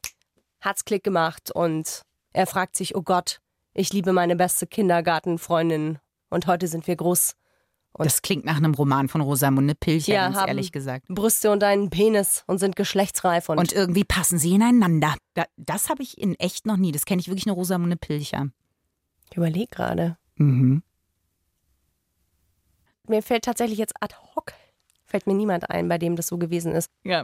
[0.61, 3.41] hat's Klick gemacht und er fragt sich, oh Gott,
[3.73, 5.99] ich liebe meine beste Kindergartenfreundin
[6.29, 7.35] und heute sind wir groß.
[8.05, 11.07] Das klingt nach einem Roman von Rosamunde Pilcher, Ja, ganz ehrlich gesagt.
[11.07, 15.15] Brüste und einen Penis und sind geschlechtsreif und, Und irgendwie passen sie ineinander.
[15.33, 16.91] Da, das habe ich in echt noch nie.
[16.91, 18.49] Das kenne ich wirklich nur Rosamunde Pilcher.
[19.31, 20.17] ich überlege gerade.
[20.35, 20.83] Mhm.
[23.07, 24.53] Mir fällt tatsächlich jetzt ad hoc,
[25.05, 26.91] fällt mir niemand ein, bei dem das so gewesen ist.
[27.03, 27.23] Ja.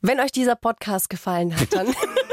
[0.00, 1.86] Wenn euch dieser Podcast gefallen hat, dann.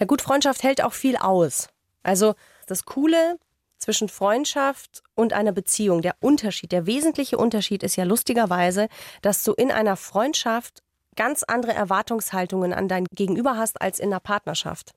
[0.00, 1.68] ja, gut, Freundschaft hält auch viel aus.
[2.02, 2.34] Also,
[2.66, 3.38] das Coole
[3.78, 8.88] zwischen Freundschaft und einer Beziehung, der Unterschied, der wesentliche Unterschied ist ja lustigerweise,
[9.20, 10.82] dass du in einer Freundschaft
[11.16, 14.92] ganz andere Erwartungshaltungen an dein Gegenüber hast als in einer Partnerschaft.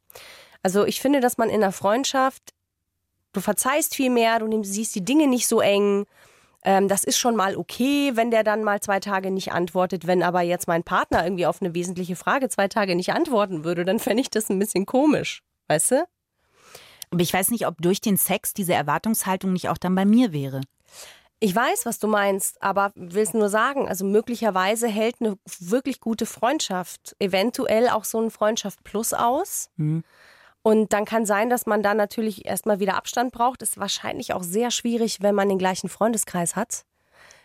[0.62, 2.54] Also, ich finde, dass man in einer Freundschaft,
[3.34, 6.06] du verzeihst viel mehr, du siehst die Dinge nicht so eng.
[6.66, 10.08] Ähm, das ist schon mal okay, wenn der dann mal zwei Tage nicht antwortet.
[10.08, 13.86] Wenn aber jetzt mein Partner irgendwie auf eine wesentliche Frage zwei Tage nicht antworten würde,
[13.86, 15.44] dann fände ich das ein bisschen komisch.
[15.68, 16.08] Weißt du?
[17.12, 20.32] Aber ich weiß nicht, ob durch den Sex diese Erwartungshaltung nicht auch dann bei mir
[20.32, 20.62] wäre.
[21.40, 26.00] Ich weiß, was du meinst, aber will es nur sagen, also möglicherweise hält eine wirklich
[26.00, 29.70] gute Freundschaft eventuell auch so ein Freundschaft Plus aus.
[29.76, 30.04] Mhm.
[30.64, 33.62] Und dann kann sein, dass man da natürlich erstmal wieder Abstand braucht.
[33.62, 36.86] Ist wahrscheinlich auch sehr schwierig, wenn man den gleichen Freundeskreis hat,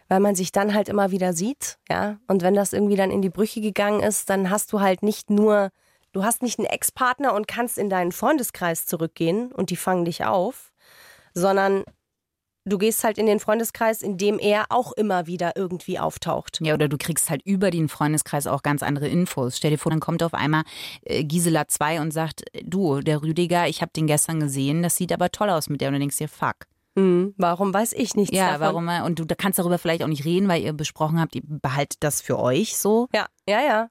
[0.09, 2.19] weil man sich dann halt immer wieder sieht, ja.
[2.29, 5.31] Und wenn das irgendwie dann in die Brüche gegangen ist, dann hast du halt nicht
[5.31, 5.71] nur,
[6.13, 10.25] du hast nicht einen Ex-Partner und kannst in deinen Freundeskreis zurückgehen und die fangen dich
[10.25, 10.73] auf,
[11.35, 11.85] sondern
[12.69, 16.61] du gehst halt in den Freundeskreis, in dem er auch immer wieder irgendwie auftaucht.
[16.63, 19.57] Ja, oder du kriegst halt über den Freundeskreis auch ganz andere Infos.
[19.57, 20.63] Stell dir vor, dann kommt auf einmal
[21.03, 25.13] äh, Gisela 2 und sagt, du, der Rüdiger, ich habe den gestern gesehen, das sieht
[25.13, 25.89] aber toll aus mit der.
[25.89, 26.57] Und du denkst dir, fuck.
[26.97, 28.87] Hm, warum weiß ich nichts Ja, davon?
[28.87, 29.07] warum?
[29.07, 31.99] Und du da kannst darüber vielleicht auch nicht reden, weil ihr besprochen habt, ihr behaltet
[32.01, 33.09] das für euch so.
[33.15, 33.89] Ja, ja, ja.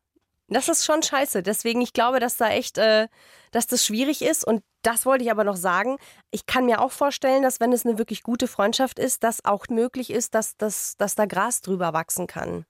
[0.49, 1.43] Das ist schon scheiße.
[1.43, 3.07] Deswegen, ich glaube, dass da echt, äh,
[3.51, 4.45] dass das schwierig ist.
[4.45, 5.97] Und das wollte ich aber noch sagen.
[6.31, 9.67] Ich kann mir auch vorstellen, dass wenn es eine wirklich gute Freundschaft ist, dass auch
[9.69, 12.65] möglich ist, dass, dass, dass da Gras drüber wachsen kann.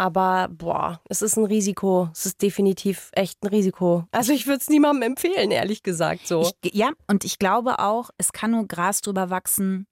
[0.00, 2.08] Aber boah, es ist ein Risiko.
[2.14, 4.06] Es ist definitiv echt ein Risiko.
[4.12, 6.26] Also ich würde es niemandem empfehlen, ehrlich gesagt.
[6.26, 6.50] So.
[6.62, 9.86] Ich, ja, und ich glaube auch, es kann nur Gras drüber wachsen,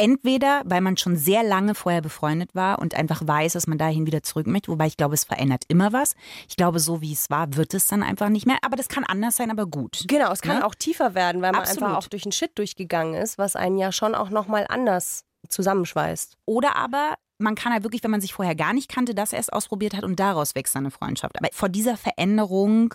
[0.00, 4.06] entweder, weil man schon sehr lange vorher befreundet war und einfach weiß, dass man dahin
[4.06, 6.14] wieder zurück möchte, wobei ich glaube, es verändert immer was.
[6.48, 8.58] Ich glaube, so wie es war, wird es dann einfach nicht mehr.
[8.62, 10.04] Aber das kann anders sein, aber gut.
[10.08, 10.66] Genau, es kann Ne?
[10.66, 11.82] auch tiefer werden, weil man Absolut.
[11.84, 16.36] einfach auch durch einen Shit durchgegangen ist, was einen ja schon auch nochmal anders zusammenschweißt.
[16.46, 19.52] Oder aber man kann halt wirklich, wenn man sich vorher gar nicht kannte, das erst
[19.52, 21.38] ausprobiert hat und daraus wächst dann eine Freundschaft.
[21.38, 22.94] Aber vor dieser Veränderung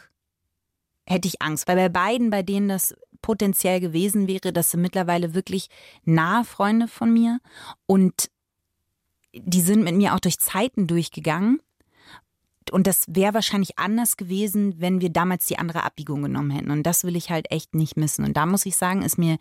[1.07, 5.33] hätte ich Angst, weil bei beiden, bei denen das potenziell gewesen wäre, das sind mittlerweile
[5.33, 5.69] wirklich
[6.03, 7.39] nahe Freunde von mir
[7.85, 8.29] und
[9.33, 11.61] die sind mit mir auch durch Zeiten durchgegangen.
[12.71, 16.71] Und das wäre wahrscheinlich anders gewesen, wenn wir damals die andere Abbiegung genommen hätten.
[16.71, 18.25] Und das will ich halt echt nicht missen.
[18.25, 19.37] Und da muss ich sagen, ist mir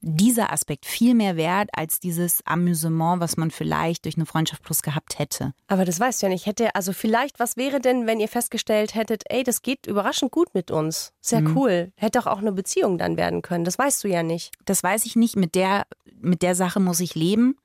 [0.00, 4.82] dieser Aspekt viel mehr wert als dieses Amüsement, was man vielleicht durch eine Freundschaft plus
[4.82, 5.54] gehabt hätte.
[5.66, 6.46] Aber das weißt du ja nicht.
[6.46, 10.54] Hätte, also vielleicht, was wäre denn, wenn ihr festgestellt hättet, ey, das geht überraschend gut
[10.54, 11.12] mit uns.
[11.20, 11.56] Sehr Mhm.
[11.56, 11.92] cool.
[11.96, 13.64] Hätte doch auch eine Beziehung dann werden können.
[13.64, 14.52] Das weißt du ja nicht.
[14.64, 15.34] Das weiß ich nicht.
[15.36, 15.86] Mit der,
[16.20, 17.56] mit der Sache muss ich leben.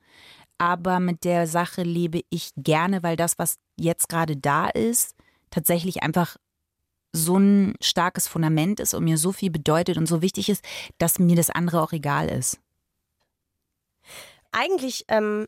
[0.58, 5.14] Aber mit der Sache lebe ich gerne, weil das, was jetzt gerade da ist,
[5.50, 6.36] tatsächlich einfach
[7.14, 10.64] so ein starkes Fundament ist und mir so viel bedeutet und so wichtig ist,
[10.98, 12.58] dass mir das andere auch egal ist.
[14.50, 15.46] Eigentlich ähm,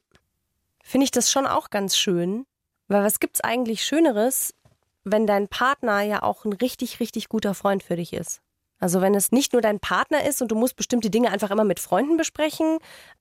[0.83, 2.47] finde ich das schon auch ganz schön,
[2.89, 4.55] weil was gibt's eigentlich Schöneres,
[5.03, 8.41] wenn dein Partner ja auch ein richtig, richtig guter Freund für dich ist?
[8.79, 11.65] Also wenn es nicht nur dein Partner ist und du musst bestimmte Dinge einfach immer
[11.65, 12.79] mit Freunden besprechen,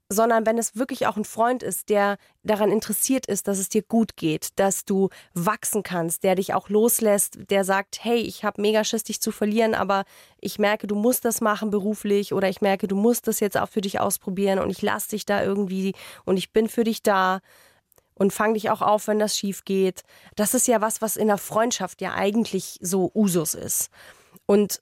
[0.10, 3.82] sondern wenn es wirklich auch ein Freund ist, der daran interessiert ist, dass es dir
[3.82, 8.62] gut geht, dass du wachsen kannst, der dich auch loslässt, der sagt, hey, ich habe
[8.62, 10.04] mega Schiss, dich zu verlieren, aber
[10.40, 13.70] ich merke, du musst das machen beruflich oder ich merke, du musst das jetzt auch
[13.70, 15.94] für dich ausprobieren und ich lass dich da irgendwie
[16.26, 17.40] und ich bin für dich da
[18.14, 20.04] und fang dich auch auf, wenn das schief geht.
[20.36, 23.90] Das ist ja was, was in der Freundschaft ja eigentlich so Usus ist.
[24.46, 24.82] Und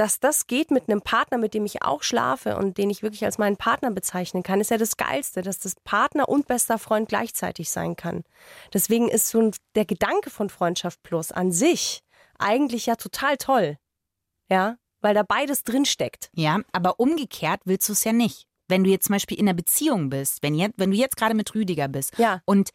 [0.00, 3.26] dass das geht mit einem Partner, mit dem ich auch schlafe und den ich wirklich
[3.26, 7.06] als meinen Partner bezeichnen kann, ist ja das Geilste, dass das Partner und bester Freund
[7.10, 8.24] gleichzeitig sein kann.
[8.72, 12.00] Deswegen ist so der Gedanke von Freundschaft Plus an sich
[12.38, 13.76] eigentlich ja total toll.
[14.48, 16.30] Ja, weil da beides drinsteckt.
[16.34, 18.46] Ja, aber umgekehrt willst du es ja nicht.
[18.68, 21.34] Wenn du jetzt zum Beispiel in einer Beziehung bist, wenn, jetzt, wenn du jetzt gerade
[21.34, 22.40] mit Rüdiger bist Ja.
[22.46, 22.70] und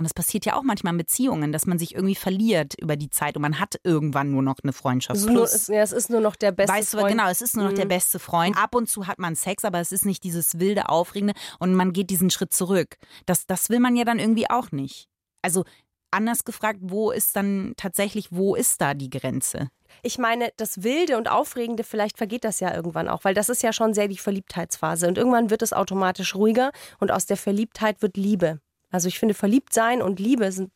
[0.00, 3.10] und das passiert ja auch manchmal in Beziehungen, dass man sich irgendwie verliert über die
[3.10, 5.16] Zeit und man hat irgendwann nur noch eine Freundschaft.
[5.18, 7.10] Es ist, nur, Plus, es, ja, es ist nur noch der beste weißt du, Freund.
[7.12, 7.90] genau, es ist nur noch der Mhm.
[7.90, 8.56] beste Freund.
[8.56, 11.92] Ab und zu hat man Sex, aber es ist nicht dieses wilde, aufregende und man
[11.92, 12.96] geht diesen Schritt zurück.
[13.26, 15.06] Das, das will man ja dann irgendwie auch nicht.
[15.42, 15.64] Also
[16.10, 19.68] anders gefragt, wo ist dann tatsächlich, wo ist da die Grenze?
[20.02, 23.62] Ich meine, das Wilde und Aufregende, vielleicht vergeht das ja irgendwann auch, weil das ist
[23.62, 25.06] ja schon sehr die Verliebtheitsphase.
[25.08, 28.60] Und irgendwann wird es automatisch ruhiger und aus der Verliebtheit wird Liebe.
[28.90, 30.70] Also ich finde, Verliebtsein und Liebe sind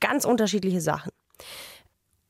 [0.00, 1.12] ganz unterschiedliche Sachen.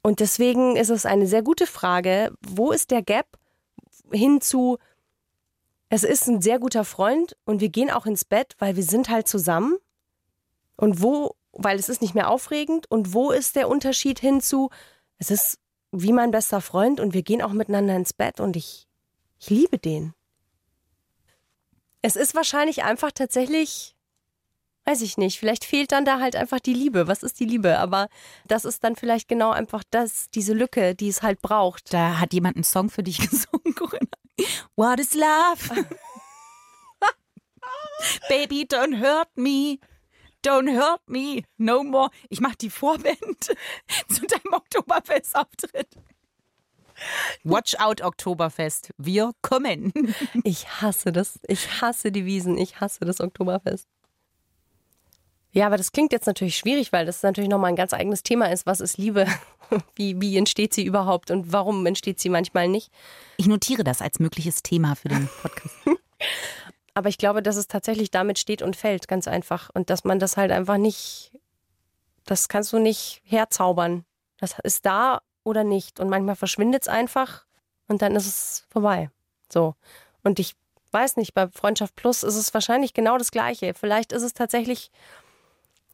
[0.03, 3.39] Und deswegen ist es eine sehr gute Frage, wo ist der Gap
[4.11, 4.79] hin zu,
[5.89, 9.09] es ist ein sehr guter Freund und wir gehen auch ins Bett, weil wir sind
[9.09, 9.77] halt zusammen.
[10.77, 12.91] Und wo, weil es ist nicht mehr aufregend.
[12.91, 14.71] Und wo ist der Unterschied hin zu,
[15.19, 15.59] es ist
[15.93, 18.89] wie mein bester Freund und wir gehen auch miteinander ins Bett und ich,
[19.39, 20.15] ich liebe den.
[22.01, 23.92] Es ist wahrscheinlich einfach tatsächlich,
[24.85, 27.07] weiß ich nicht, vielleicht fehlt dann da halt einfach die Liebe.
[27.07, 27.79] Was ist die Liebe?
[27.79, 28.09] Aber
[28.47, 31.93] das ist dann vielleicht genau einfach das, diese Lücke, die es halt braucht.
[31.93, 34.09] Da hat jemand einen Song für dich gesungen, Corinna.
[34.77, 35.87] What is love?
[38.29, 39.79] Baby, don't hurt me.
[40.45, 42.11] Don't hurt me no more.
[42.29, 43.17] Ich mach die Vorband
[44.09, 45.97] zu deinem Oktoberfest-Auftritt.
[47.45, 48.91] Watch out, Oktoberfest.
[48.99, 49.93] Wir kommen.
[50.45, 51.39] Ich hasse das.
[51.47, 52.59] Ich hasse die Wiesen.
[52.59, 53.87] Ich hasse das Oktoberfest.
[55.53, 58.51] Ja, aber das klingt jetzt natürlich schwierig, weil das natürlich nochmal ein ganz eigenes Thema
[58.51, 58.67] ist.
[58.67, 59.27] Was ist Liebe?
[59.95, 62.93] Wie, wie entsteht sie überhaupt und warum entsteht sie manchmal nicht?
[63.39, 65.75] Ich notiere das als mögliches Thema für den Podcast.
[66.95, 69.71] Aber ich glaube, dass es tatsächlich damit steht und fällt, ganz einfach.
[69.73, 71.33] Und dass man das halt einfach nicht,
[72.27, 74.05] das kannst du nicht herzaubern.
[74.37, 76.01] Das ist da oder nicht.
[76.01, 77.47] Und manchmal verschwindet es einfach
[77.89, 79.11] und dann ist es vorbei.
[79.51, 79.75] So.
[80.23, 80.55] Und ich
[80.91, 83.73] weiß nicht, bei Freundschaft Plus ist es wahrscheinlich genau das Gleiche.
[83.73, 84.91] Vielleicht ist es tatsächlich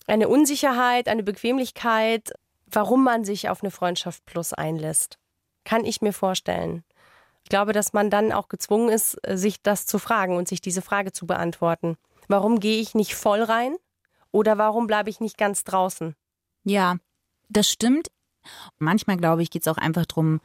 [0.09, 2.33] eine Unsicherheit, eine Bequemlichkeit,
[2.67, 5.19] warum man sich auf eine Freundschaft Plus einlässt.
[5.65, 6.85] Kann ich mir vorstellen.
[7.45, 10.83] Ich glaube, dass man dann auch gezwungen ist, sich das zu fragen und sich diese
[10.83, 11.97] Frage zu beantworten.
[12.27, 13.77] Warum gehe ich nicht voll rein
[14.33, 16.15] oder warum bleibe ich nicht ganz draußen?
[16.65, 16.97] Ja,
[17.49, 18.09] Das stimmt.
[18.79, 20.41] Manchmal, glaube ich, geht es auch einfach darum,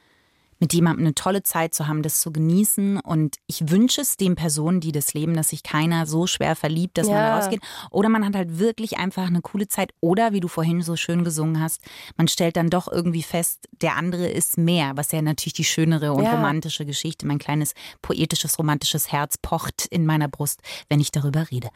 [0.63, 3.01] mit jemandem eine tolle Zeit zu haben, das zu genießen.
[3.01, 6.97] Und ich wünsche es den Personen, die das leben, dass sich keiner so schwer verliebt,
[6.97, 7.35] dass man Ja.
[7.35, 7.59] rausgeht.
[7.91, 9.91] Oder man hat halt wirklich einfach eine coole Zeit.
[9.99, 11.81] Oder wie du vorhin so schön gesungen hast,
[12.15, 16.13] man stellt dann doch irgendwie fest, der andere ist mehr, was ja natürlich die schönere
[16.13, 16.31] und Ja.
[16.31, 17.27] romantische Geschichte.
[17.27, 21.67] Mein kleines poetisches, romantisches Herz pocht in meiner Brust, wenn ich darüber rede.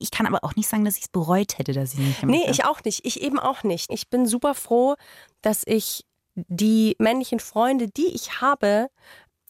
[0.00, 2.36] Ich kann aber auch nicht sagen, dass ich es bereut hätte, dass ich nicht gemacht
[2.36, 3.04] Nee, ich auch nicht.
[3.04, 3.88] Ich eben auch nicht.
[3.92, 4.96] Ich bin super froh,
[5.42, 8.88] dass ich die männlichen Freunde, die ich habe,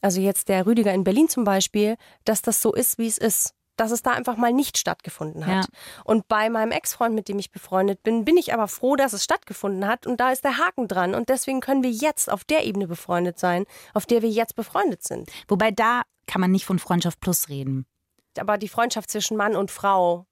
[0.01, 3.55] also jetzt der Rüdiger in Berlin zum Beispiel, dass das so ist, wie es ist.
[3.77, 5.65] Dass es da einfach mal nicht stattgefunden hat.
[5.65, 5.71] Ja.
[6.05, 9.25] Und bei meinem Ex-Freund, mit dem ich befreundet bin, bin ich aber froh, dass es
[9.25, 10.07] stattgefunden hat.
[10.07, 11.15] Und da ist der Haken dran.
[11.15, 13.65] Und deswegen können wir jetzt auf der Ebene befreundet sein,
[13.95, 15.31] auf der wir jetzt befreundet sind.
[15.49, 17.87] Wobei da kann man nicht von Freundschaft plus reden.
[18.39, 20.27] Aber die Freundschaft zwischen Mann und Frau,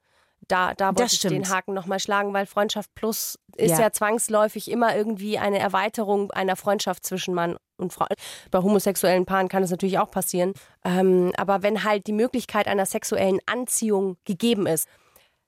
[0.51, 3.81] da, da wollte ich den Haken nochmal schlagen, weil Freundschaft plus ist Ja.
[3.81, 3.93] ja.
[3.93, 8.07] zwangsläufig immer irgendwie eine Erweiterung einer Freundschaft zwischen Mann und Frau.
[8.51, 10.53] Bei homosexuellen Paaren kann es natürlich auch passieren.
[10.85, 14.89] Ähm, aber wenn halt die Möglichkeit einer sexuellen Anziehung gegeben ist.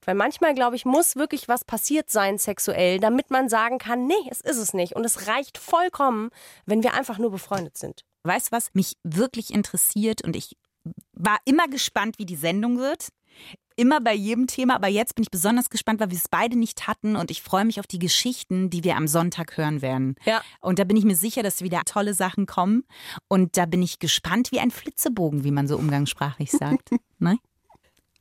[0.05, 4.15] Weil manchmal, glaube ich, muss wirklich was passiert sein sexuell, damit man sagen kann, nee,
[4.31, 4.97] es ist es nicht.
[4.97, 6.31] Und es reicht vollkommen,
[6.67, 8.05] wenn wir einfach nur befreundet sind.
[8.25, 10.57] Weißt du, was mich wirklich interessiert und ich
[11.13, 13.09] war immer gespannt, wie die Sendung wird.
[13.77, 16.87] Immer bei jedem Thema, aber jetzt bin ich besonders gespannt, weil wir es beide nicht
[16.87, 20.17] hatten und ich freue mich auf die Geschichten, die wir am Sonntag hören werden.
[20.25, 20.43] Ja.
[20.61, 22.85] Und da bin ich mir sicher, dass wieder tolle Sachen kommen
[23.29, 26.91] und da bin ich gespannt wie ein Flitzebogen, wie man so umgangssprachlich sagt.
[27.19, 27.39] ne?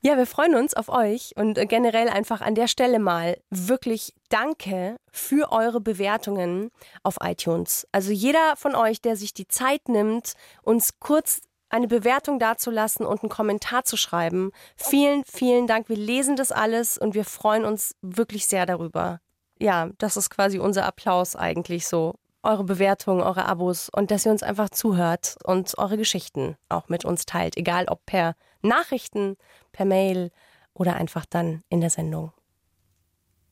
[0.04, 4.98] Ja, wir freuen uns auf euch und generell einfach an der Stelle mal wirklich danke
[5.12, 6.72] für eure Bewertungen
[7.04, 7.88] auf iTunes.
[7.92, 10.34] Also jeder von euch, der sich die Zeit nimmt,
[10.64, 14.52] uns kurz eine Bewertung dazulassen und einen Kommentar zu schreiben.
[14.76, 15.90] Vielen, vielen Dank.
[15.90, 19.20] Wir lesen das alles und wir freuen uns wirklich sehr darüber.
[19.60, 22.16] Ja, das ist quasi unser Applaus eigentlich so.
[22.44, 27.06] Eure Bewertungen, eure Abos und dass ihr uns einfach zuhört und eure Geschichten auch mit
[27.06, 27.56] uns teilt.
[27.56, 29.38] Egal ob per Nachrichten,
[29.72, 30.32] per Mail
[30.74, 32.32] oder einfach dann in der Sendung.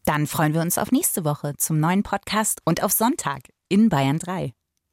[0.06, 4.18] Dann freuen wir uns auf nächste Woche zum neuen Podcast und auf Sonntag in Bayern
[4.18, 4.54] 3.